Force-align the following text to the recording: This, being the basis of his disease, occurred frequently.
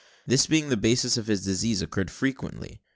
This, 0.25 0.47
being 0.47 0.69
the 0.69 0.77
basis 0.77 1.15
of 1.15 1.27
his 1.27 1.43
disease, 1.45 1.83
occurred 1.83 2.09
frequently. 2.09 2.81